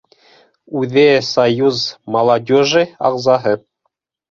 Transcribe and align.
Үҙе 0.79 1.03
союз 1.27 1.83
молодежи 2.17 2.85
ағзаһы. 3.13 3.57